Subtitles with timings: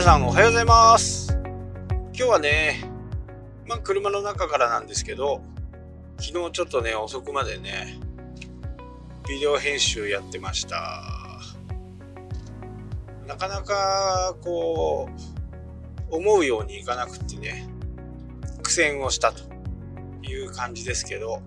[0.00, 1.36] 皆さんおはようございます。
[2.14, 2.90] 今日はね
[3.66, 5.42] まあ車の中からなんですけど
[6.18, 8.00] 昨日ちょっとね遅くまでね
[9.28, 11.02] ビデオ編集やってました。
[13.26, 15.10] なかなかこ
[16.10, 17.68] う思うようにいかなくってね
[18.62, 19.42] 苦戦をしたと
[20.22, 21.42] いう感じですけど、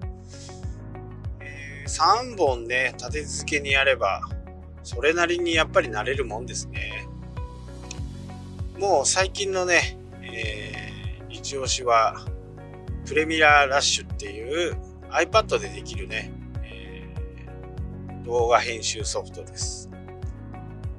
[1.39, 4.21] えー、3本ね立て続けにやれば
[4.83, 7.02] それなりにやっぱり慣れるもんですね。
[8.77, 12.25] もう最近のね、えー、一押しは
[13.05, 14.77] プレミアラッシュっていう
[15.11, 16.31] iPad でできるね、
[16.63, 19.89] えー、動画編集ソフトです、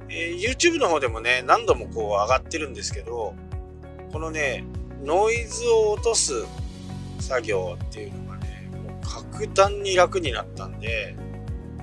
[0.09, 3.34] えー、YouTube の方でもね何度もこう上がってるんですけど
[4.12, 4.65] このね
[5.02, 6.45] ノイズを落とす
[7.18, 11.16] 作業っていうのがねもう格段に楽になったんで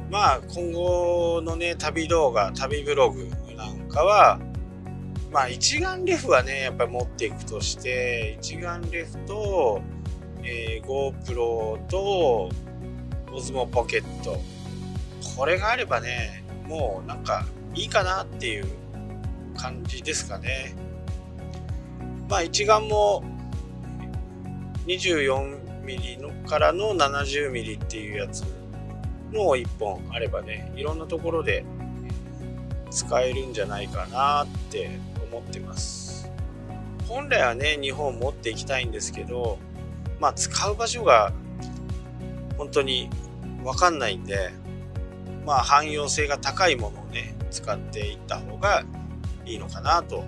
[0.09, 4.39] まあ今後のね旅動画旅ブログなんかは
[5.31, 9.81] まあ一眼レフはねやっぱり持っていくとして一眼レフと、
[10.43, 12.49] えー、GoPro と
[13.27, 14.41] Osmo ポケット
[15.37, 18.65] これがあればねもうなんかいいかなっていう
[19.57, 20.75] 感じですかね。
[22.29, 23.23] まあ一眼も
[24.87, 28.43] 24mm のからの 70mm っていうやつ
[29.31, 31.63] の1本あればねいろんなところで
[32.89, 34.99] 使えるんじゃないかなって
[35.31, 36.29] 思ってます。
[37.07, 39.57] 本来はね日本を持っていきたいんですけど
[40.19, 41.33] まあ使う場所が
[42.57, 43.09] 本当に
[43.63, 44.51] 分かんないんで
[45.45, 48.83] まあ汎用性が高いものをね使っていった方が
[49.45, 50.23] いいのかなと。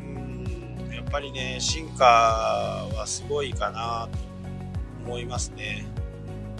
[0.00, 4.18] うんやっぱりね進化はすごいかなと
[5.06, 5.86] 思いますね。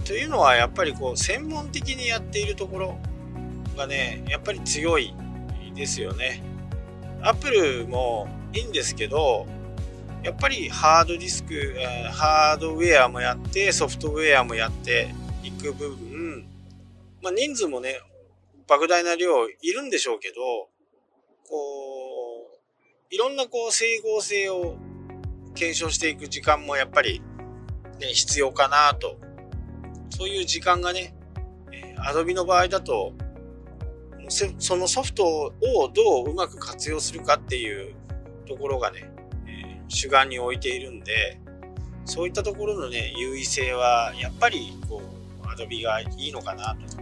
[0.05, 2.99] というのはやっぱりこう専門的にやっているところ
[3.77, 5.15] がねやっぱり強い
[5.75, 6.43] ですよね。
[7.23, 9.47] アップルもいいんですけど、
[10.23, 11.75] やっぱりハードディスク、
[12.13, 16.47] ハードウェアもやって、ソフトウェアもやっていく部分、
[17.23, 18.01] まあ、人数もね、
[18.69, 20.35] 莫大な量いるんでしょうけど、
[21.49, 22.51] こ
[23.11, 24.77] う、いろんなこう整合性を
[25.55, 27.23] 検証していく時間もやっぱり
[27.99, 29.19] ね、必要かなと。
[30.11, 31.15] そういう時間がね、
[31.99, 33.13] アドビの場合だと
[34.29, 35.53] そのソフトを
[35.93, 37.95] どううまく活用するかっていう
[38.47, 39.11] ところがね、
[39.47, 41.41] えー、主眼に置いているんで、
[42.05, 45.03] そういったところのね、優位性はやっぱりこ
[45.43, 46.97] う、Adobe がいいのかなと。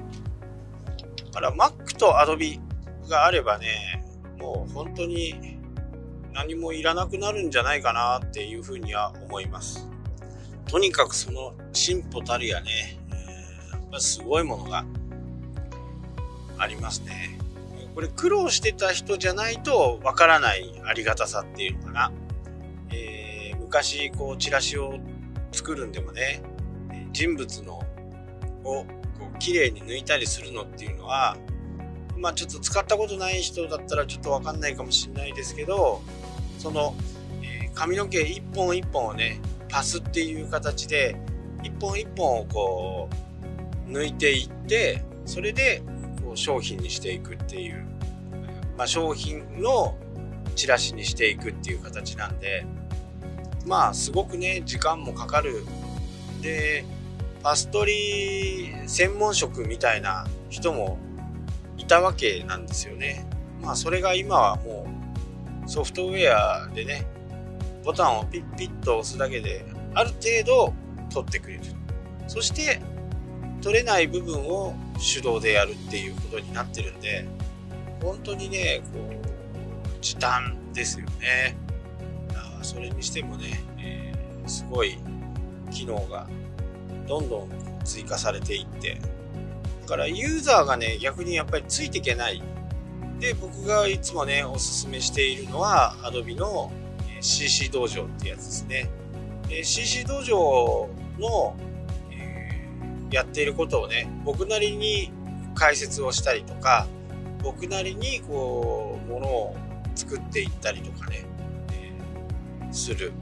[1.27, 2.61] だから Mac と Adobe
[3.09, 4.05] があればね、
[4.39, 5.59] もう本当に
[6.33, 9.89] 何もいらなくなるんじゃないかなっていうふうには思います。
[10.69, 12.99] とにかくその進歩たるやね、
[13.93, 14.85] えー、すごいものが
[16.59, 17.39] ありますね。
[17.95, 22.13] これ苦労してた人じゃないとわからないありがたさっていうのかな。
[22.91, 24.99] えー、昔こうチラシを
[25.53, 26.43] 作るんでもね、
[27.13, 27.85] 人物のを
[28.65, 28.87] こ
[29.35, 31.37] う綺麗に抜いたりするのっていうのは、
[32.19, 36.03] まあちょっと使ったことない人だったらちょっとわかんないかもしれないですけど、
[36.59, 36.95] その、
[37.43, 39.41] えー、髪の毛一本一本をね、
[39.71, 41.17] パスっていう形で
[41.63, 43.09] 一本一本をこ
[43.89, 45.83] う抜いていって、それで
[46.37, 47.85] 商品にしていくっていう、
[48.79, 49.97] まあ、商品の
[50.55, 52.65] チラシにしていくっていう形なんで。
[53.67, 55.65] まあすごくね時間もかかる。
[56.41, 56.85] で
[57.43, 60.99] パストリー専門職みたいな人も
[61.77, 63.27] いたわけなんですよね。
[63.61, 64.87] まあそれが今はも
[65.67, 67.07] うソフトウェアでね
[67.85, 70.73] ボタンをピッピッと押すだけである程度
[71.13, 71.63] 取ってくれる。
[72.29, 72.81] そして
[73.63, 74.75] 取れない部分を
[75.15, 77.27] 手動でやるっていうことになってるんで
[78.03, 81.57] 本当にねこう時短ですよね。
[82.63, 84.99] それにしてもね、えー、すごい
[85.71, 86.27] 機能が
[87.07, 87.49] どんどん
[87.85, 89.01] 追加されていって
[89.83, 92.43] だからユーザーがね逆にやっぱりついていけない。
[93.21, 96.71] で僕がいつもねおすすめしているのは Adobe の
[97.21, 98.91] CC 道場ってやつですね。
[99.63, 100.89] CC 道場
[101.19, 101.57] の
[103.11, 105.13] やっていることをね僕なりに
[105.55, 106.87] 解説をしたりとか
[107.43, 109.57] 僕なりにこうものを
[109.95, 111.25] 作っていったりとかね、
[111.73, 113.13] えー、する。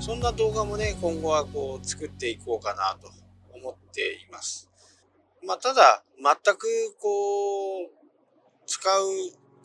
[0.00, 3.10] そんな動画もね今後はこう作っていこうかなと
[3.54, 4.70] 思っています。
[5.46, 6.66] まあただ全く
[7.00, 7.90] こう
[8.66, 9.04] 使う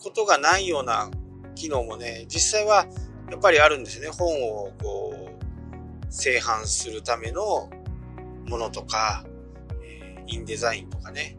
[0.01, 1.09] ことがないような
[1.55, 2.85] 機能もね実際は
[3.29, 4.07] やっぱりあるんですね。
[4.09, 4.27] 本
[4.65, 7.69] をこう製版するための
[8.47, 9.25] ものとか
[10.29, 11.37] インデザインとかね。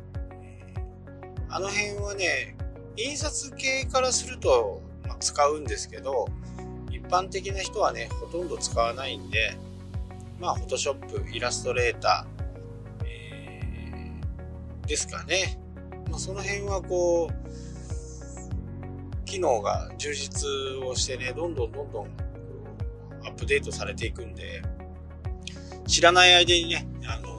[1.48, 2.56] あの辺はね、
[2.96, 6.28] 印刷系からすると、ま、使うんですけど、
[6.90, 9.56] 一般的な人はね、ほとんど使わないんで、
[10.38, 15.58] まあ、フォトショップ、イラストレーター、えー、ですかね。
[16.08, 20.48] まあ、その辺はこう、機能が充実
[20.84, 22.06] をしてね、どんどんどんどん
[23.24, 24.62] アップデートされていくんで、
[25.86, 27.29] 知らない間にね、あの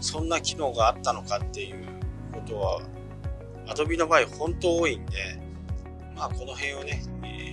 [0.00, 1.84] そんな機能があったのかっていう
[2.32, 2.82] ことは、
[3.66, 5.38] Adobe の場合本当多いんで、
[6.14, 7.52] まあこの辺をね、え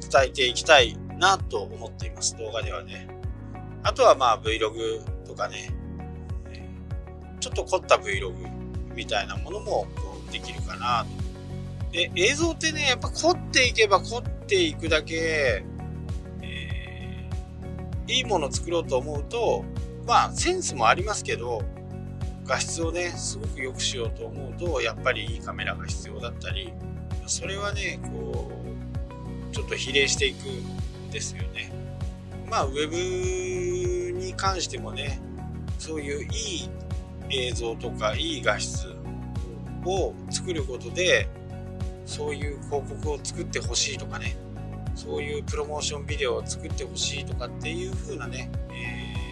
[0.00, 3.08] ー、伝えていきたいなと思っています、動画ではね。
[3.82, 5.70] あとはまあ Vlog とかね、
[7.40, 8.34] ちょっと凝った Vlog
[8.94, 9.86] みたいなものも
[10.30, 11.28] できるかなと
[11.92, 15.64] で、映像ってね、やっぱ凝っていけば凝っていくだけ、
[16.42, 19.64] えー、いいものを作ろうと思うと、
[20.08, 21.62] まあ、センスもありますけど、
[22.44, 26.72] 画質をね、すごく良くしようと思うと、やっぱりいいカメラが必要だったり、
[27.26, 28.50] それはね、こ
[29.52, 31.70] う、ちょっと比例していくんですよね。
[32.50, 32.88] まあ、ウェ
[34.12, 35.20] ブに関してもね、
[35.78, 36.70] そういういい
[37.30, 38.88] 映像とかいい画質
[39.84, 41.28] を作ることで、
[42.08, 44.34] そういう広告を作ってほしいとかね
[44.94, 49.27] そういうプロモーションビデオを作ってほしいとかっていう風なね、えー、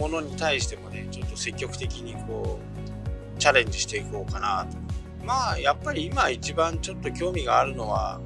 [0.00, 2.58] ものに対してもねちょっと積極的にこ
[3.36, 4.76] うチャレンジしていこうかなと
[5.24, 8.20] まあやっぱり今一番ちょっと興味があるのは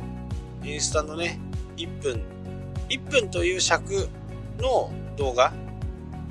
[0.62, 1.38] インスタのね
[1.76, 2.22] 1分
[2.88, 4.08] 1分という尺
[4.58, 5.52] の動画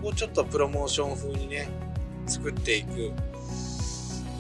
[0.02, 1.70] をちょっとプロモーション風にね
[2.26, 3.12] 作っていく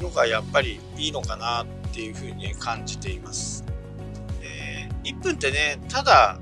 [0.02, 3.64] のがやっぱりいいのかなっていうふうに感じています。
[4.42, 6.40] え1分ってね、ただ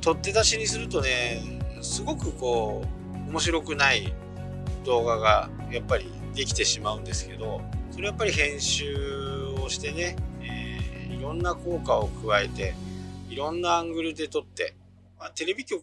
[0.00, 2.95] 取って出しにするとね、すごくこう、
[3.26, 4.14] 面白くない
[4.84, 8.96] 動画がやっぱりできてしまうんですけど、それやっぱり編集
[9.62, 12.74] をしてね、えー、いろんな効果を加えて、
[13.28, 14.76] いろんなアングルで撮って、
[15.18, 15.82] まあ、テレビ局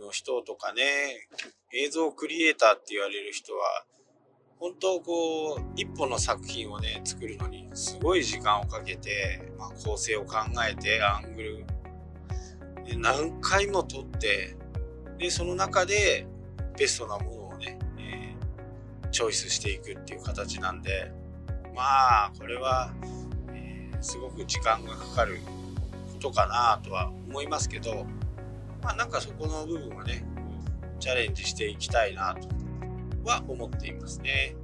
[0.00, 0.82] の人とかね、
[1.72, 3.84] 映像クリエイターって言われる人は、
[4.58, 10.36] 本当こう一本の作品をね作るのにすごい時間をかけて、まあ、構成を考
[10.66, 11.66] えてアングル
[12.98, 14.56] 何回も撮って
[15.18, 16.26] でその中で
[16.76, 21.12] ベストなものをね、えー、チョイスしていくっていう形なんで
[21.74, 22.92] まあこれは、
[23.52, 25.38] えー、すごく時間がかかる
[26.12, 28.06] ことかなとは思いますけど
[28.82, 30.24] まあなんかそこの部分はね
[31.00, 32.48] チャレンジしていきたいなと
[33.24, 34.54] は思っていますね。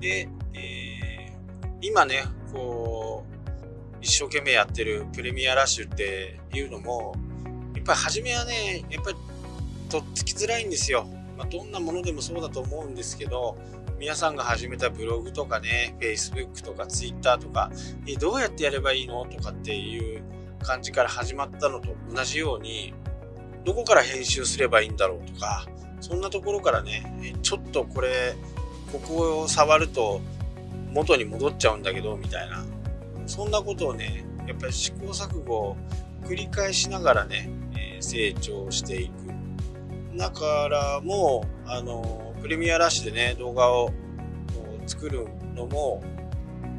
[0.00, 7.14] で、えー、今ね、こう、一生懸命やってるプレミアラッシュっていうのも、
[7.74, 9.16] やっぱり初めはね、やっぱり
[9.88, 11.06] とっつきづらいんですよ。
[11.40, 13.56] まあ、どんなものでもそうだと思うんですけど、
[13.98, 17.70] 皆さんが始めたブログとかね、Facebook とか Twitter とか、
[18.06, 20.22] えどうやってやればいいのとかっていう
[20.62, 22.92] 感じから始まったのと同じように、
[23.64, 25.66] どこから編集すればいいんだろうとか、
[26.02, 28.34] そんなところからね、ちょっとこれ、
[28.92, 30.20] ここを触ると
[30.92, 32.66] 元に戻っちゃうんだけど、みたいな。
[33.26, 35.76] そんなことをね、やっぱり試行錯誤を
[36.24, 37.50] 繰り返しながらね、
[38.00, 39.39] 成長していく。
[40.16, 43.90] だからもう、あの、プレミアラッシュでね、動画を
[44.86, 46.02] 作るのも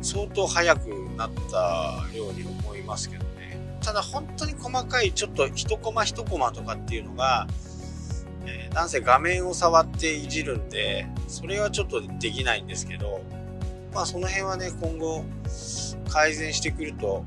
[0.02, 3.58] 相当早くなったように思いますけどね。
[3.82, 7.48] ただ本当に細かいちょっと一コマ一コマとかっていうのが、
[8.46, 13.22] えー、なんせ画面を触っていじるんで、それはちょっとできないんですけど、
[13.94, 15.24] まあその辺はね、今後
[16.10, 17.24] 改善してくると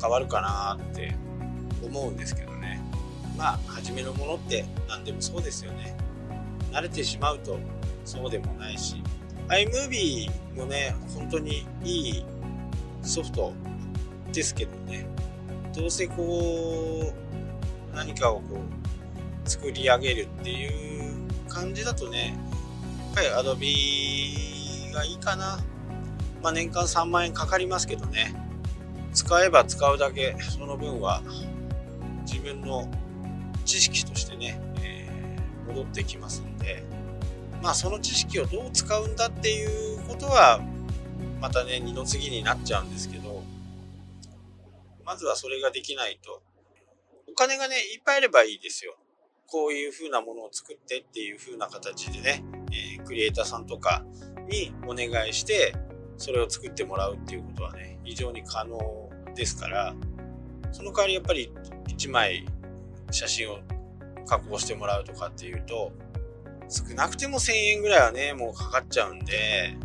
[0.00, 1.14] 変わるかなって
[1.82, 2.47] 思うんですけど。
[3.38, 5.96] まあ、初めのものって何でもそうですよね。
[6.72, 7.58] 慣れてしまうと
[8.04, 9.00] そうでもないし、
[9.46, 12.24] iMovie もね、本当にいい
[13.02, 13.52] ソフト
[14.32, 15.06] ですけどね、
[15.74, 17.12] どうせこ
[17.92, 18.56] う、何かをこ
[19.46, 22.36] う、作り上げるっていう感じだとね、
[23.14, 25.60] やっぱり Adobe がいいかな。
[26.42, 28.34] まあ、年間3万円かかりますけどね。
[29.12, 31.22] 使えば使うだけ、その分は
[32.26, 32.88] 自分の
[33.68, 36.82] 知識としてね、えー、戻ってきますんで、
[37.62, 40.60] まあその知識をどう使うんだっていうことは、
[41.40, 43.42] またね、二の次になっちゃうんですけど、
[45.04, 46.42] まずはそれができないと、
[47.30, 48.96] お金がね、いっぱいあればいいですよ。
[49.46, 54.04] こういう風なものを作ってっていう風な形でね、えー、クリエイターさんとか
[54.48, 55.74] にお願いして、
[56.16, 59.94] それを作ってもらうっていうことはね、非常に可能ですから、
[60.72, 61.50] その代わりやっぱり
[61.88, 62.46] 1枚
[63.10, 63.58] 写真を
[64.26, 65.92] 加工してもらうとかっていうと、
[66.68, 69.76] 少なくても1000円ぐらいはね、もうかかっちゃうんで、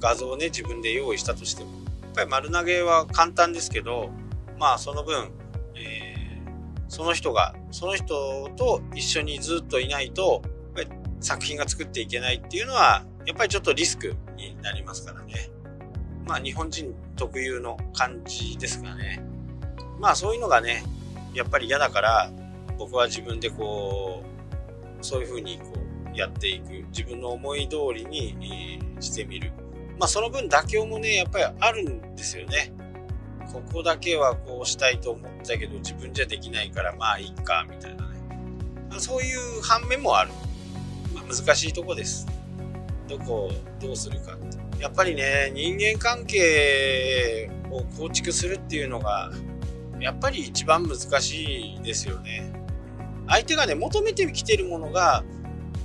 [0.00, 4.10] 画像をね、自分で用意したとしても、やっぱり丸投げは簡単ですけど、
[4.58, 5.30] まあその分、
[5.74, 6.50] えー、
[6.88, 10.42] その人が、その人と一緒にずっといないと、
[11.20, 15.50] 作品が作っていけないっていうのは、やっぱりちょっとリスクになりますからね。
[16.26, 19.22] まあ日本人特有の感じですがね。
[19.98, 20.84] まあそういうのがね、
[21.34, 22.30] やっぱり嫌だから、
[22.78, 24.22] 僕は自分でこ
[25.00, 25.72] う、そういうふうにこ
[26.14, 26.86] うやっていく。
[26.88, 29.52] 自分の思い通りにしてみる。
[29.98, 32.72] まあその分妥協もね、やっぱりあるんですよね。
[33.52, 38.18] ここだけはこうしたいと思ったけど自分じゃできないからまあいいか、みたいなね。
[38.98, 40.30] そういう反面もある。
[41.14, 42.26] まあ、難しいとこです。
[43.08, 49.32] どこをどうするかってやっぱりね、人間関係を構築するっていうのが、
[49.98, 52.52] やっぱり一番難しいですよね。
[53.28, 55.22] 相手がね、求めてきてるものが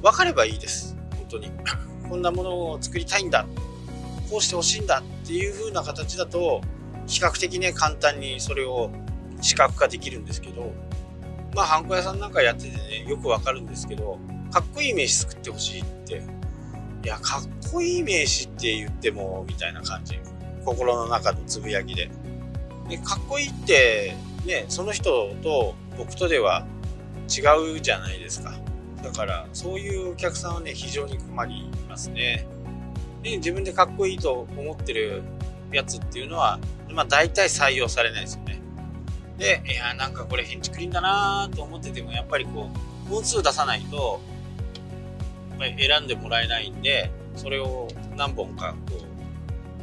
[0.01, 0.95] 分かればいいです。
[1.15, 1.51] 本当に。
[2.09, 3.45] こんなものを作りたいんだ。
[4.29, 6.62] こうしてほしいんだっていう風な形だと、
[7.07, 8.89] 比較的ね、簡単にそれを
[9.41, 10.71] 視覚化できるんですけど、
[11.55, 14.17] まあ、ハンコ屋さんなんかやっててね、よくわかるんですけど、
[14.51, 16.23] かっこいい名刺作ってほしいって、
[17.03, 20.19] いや、かっこいい名刺って言っても、みたいな感じ。
[20.63, 22.09] 心の中のつぶやきで。
[22.89, 26.65] で、かっこいいって、ね、その人と僕とでは
[27.35, 28.53] 違うじゃないですか。
[29.01, 32.45] だから、そういうお客さんはね、非常に困りますね。
[33.21, 35.23] で、自分でかっこいいと思ってる
[35.71, 36.59] やつっていうのは、
[36.89, 38.61] まあ大体採用されないですよね。
[39.37, 42.69] で、いや、なんかこれヘンチクリーンだなと思ってても、やっぱりこ
[43.07, 44.21] う、本数出さないと、
[45.49, 48.97] やっぱり選んでもらえないんで、それを何本かこ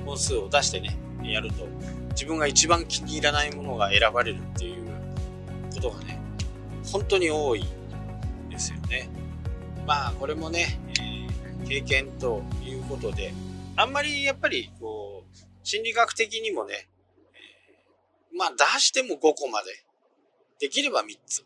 [0.02, 1.66] う、本数を出してね、やると、
[2.10, 4.86] 自分が一番気に入らないものが選ばれるっていう
[5.74, 6.19] ことがね、
[6.92, 7.64] 本当に多い
[8.50, 9.08] ですよね。
[9.86, 13.32] まあ、これもね、えー、経験ということで、
[13.76, 16.88] あんまりやっぱりこう、心理学的にもね、
[17.34, 19.84] えー、まあ出しても5個まで。
[20.58, 21.44] できれば3つ。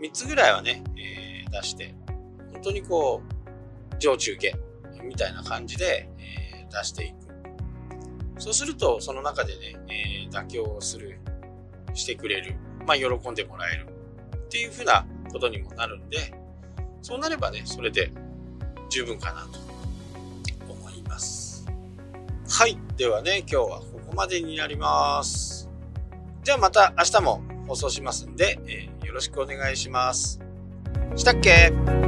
[0.00, 1.94] 3つぐらいはね、えー、出して、
[2.52, 3.20] 本当にこ
[3.92, 4.52] う、上中下
[5.02, 7.28] みたいな感じで、えー、出していく。
[8.40, 11.18] そうすると、その中でね、え、妥協する、
[11.94, 12.54] してくれる。
[12.86, 13.97] まあ、喜んでもらえる。
[14.48, 16.32] っていうふうなことにもなるんで、
[17.02, 18.10] そうなればね、それで
[18.88, 19.42] 十分かな
[20.66, 21.66] と思います。
[22.48, 22.78] はい。
[22.96, 25.68] ではね、今日はここまでになります。
[26.42, 30.40] じゃあまた明日も放送しますんで、えー、よろしくお願いします。
[31.14, 32.07] したっけ？